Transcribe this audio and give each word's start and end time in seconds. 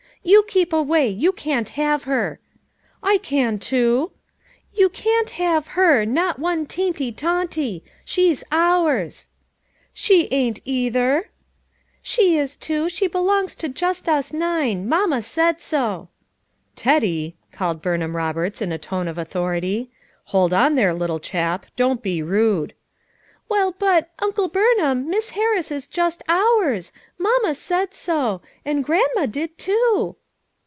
"You 0.23 0.43
keep 0.47 0.71
away! 0.71 1.09
You 1.09 1.31
can't 1.31 1.69
have 1.69 2.03
her." 2.03 2.39
"lean, 3.01 3.57
too!" 3.57 4.11
"You 4.73 4.87
can't 4.89 5.31
have 5.31 5.65
her, 5.69 6.05
not 6.05 6.37
one 6.37 6.67
teenty 6.67 7.11
tawnty! 7.11 7.81
She's 8.05 8.43
ours!" 8.51 9.29
"She 9.93 10.27
ain't 10.29 10.59
either!" 10.63 11.31
"She 12.03 12.37
is, 12.37 12.55
too! 12.55 12.87
She 12.87 13.07
belongs 13.07 13.55
to 13.55 13.67
just 13.67 14.07
us 14.07 14.31
nine; 14.31 14.87
Mamma 14.87 15.23
said 15.23 15.59
so." 15.59 16.09
"Teddy!" 16.75 17.35
called 17.51 17.81
Burnham 17.81 18.15
Roberts 18.15 18.61
in 18.61 18.71
a 18.71 18.77
tone 18.77 19.07
of 19.07 19.17
authority. 19.17 19.89
"Hold 20.25 20.53
on 20.53 20.75
there, 20.75 20.93
little 20.93 21.19
chap; 21.19 21.65
don't 21.75 22.03
be 22.03 22.21
rude," 22.21 22.75
"Well, 23.49 23.75
but— 23.77 24.11
Uncle 24.23 24.47
Burnham, 24.47 25.09
Miss 25.09 25.31
Harris 25.31 25.71
is 25.73 25.85
just 25.85 26.23
ours; 26.29 26.93
Mamma 27.17 27.53
said 27.53 27.93
so; 27.93 28.41
and 28.63 28.81
Grandma 28.81 29.25
did, 29.25 29.57
too." 29.57 30.15